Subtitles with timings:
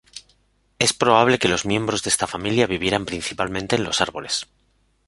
[0.79, 4.47] Es probable que los miembros de esta familia vivieran principalmente en los árboles.